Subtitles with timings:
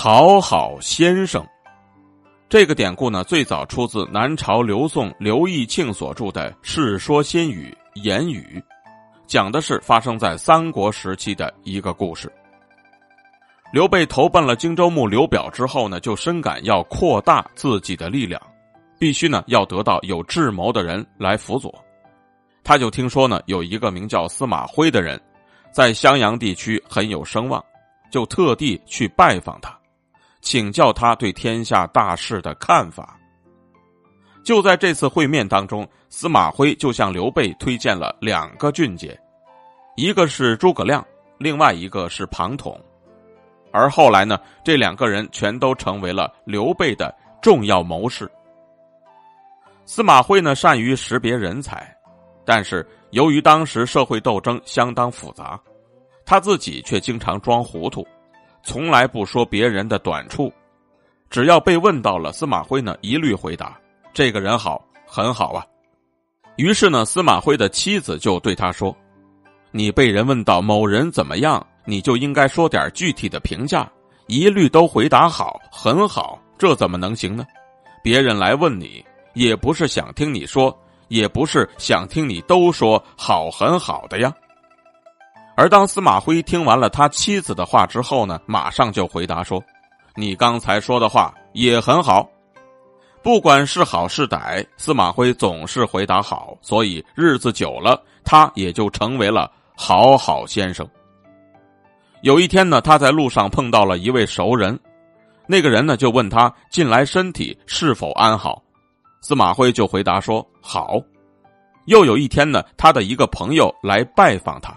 [0.00, 1.44] 好好先生。
[2.48, 8.62] 这个典故呢，最早出自南朝刘宋刘义庆所著的《世说新语·言语》，
[9.26, 12.32] 讲的是发生在三国时期的一个故事。
[13.72, 18.40] 刘备投奔了荆州牧刘表之后呢，就深感要扩大自己的力量，
[19.00, 21.74] 必须呢要得到有智谋的人来辅佐。
[22.62, 25.20] 他就听说呢有一个名叫司马徽的人，
[25.72, 27.60] 在襄阳地区很有声望，
[28.12, 29.76] 就特地去拜访他。
[30.48, 33.20] 请教他对天下大事的看法。
[34.42, 39.14] 就在这次会面当中，司马徽就向刘备推荐了两个俊杰，
[39.94, 41.06] 一个是诸葛亮，
[41.36, 42.80] 另外一个是庞统。
[43.72, 48.26] 而后来呢，这两个人全都成为了刘备的重要谋士。
[49.84, 51.94] 司马徽呢，善于识别人才，
[52.46, 55.60] 但是由于当时社会斗争相当复杂，
[56.24, 58.02] 他自己却经常装糊涂。
[58.62, 60.52] 从来不说别人的短处，
[61.30, 63.78] 只要被问到了，司马徽呢一律回答
[64.12, 65.64] ：“这个人好，很好啊。”
[66.56, 68.94] 于是呢，司马徽的妻子就对他说
[69.70, 73.90] ：“你被人问到某人怎么样，你就应该说点具体的评价，
[74.26, 77.46] 一律都回答好，很好，这怎么能行呢？
[78.02, 80.76] 别人来问你，也不是想听你说，
[81.08, 84.34] 也不是想听你都说好，很好的呀。”
[85.58, 89.60] 而当司马徽听完了他妻子的话之后呢，马上就回答说
[90.14, 92.28] ：“你刚才说的话也很好，
[93.24, 100.88] 不管是好是歹，司马徽总是回答好，所以日子久了，他也就成为了好好先生。”
[102.22, 104.78] 有一天呢，他在路上碰到了一位熟人，
[105.48, 108.62] 那个人呢就问他近来身体是否安好，
[109.20, 111.00] 司马徽就回答说：“好。”
[111.86, 114.72] 又有一天呢，他的一个朋友来拜访他。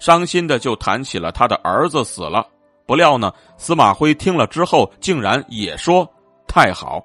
[0.00, 2.44] 伤心的就谈起了他的儿子死了，
[2.86, 6.08] 不料呢，司马徽听了之后，竟然也说
[6.48, 7.00] 太好。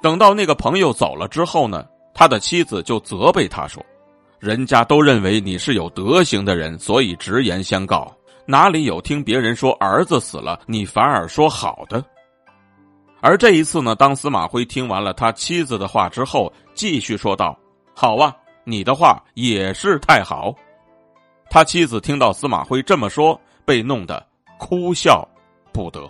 [0.00, 3.84] 等到那个朋友走了之后呢，他的妻子就责备他说
[4.38, 8.10] ：“人家都认为你是有德行的人，所以直言相告，
[8.46, 12.04] 哪里有听别人说儿子死了，你反而说好的？”
[13.22, 17.58] 而这一次呢，当司马徽听完了他妻子的话之后，继续说道
[17.94, 20.54] ：“好啊，你的话也是太好。”
[21.50, 24.24] 他妻子听到司马徽这么说，被弄得
[24.56, 25.26] 哭笑
[25.72, 26.08] 不得。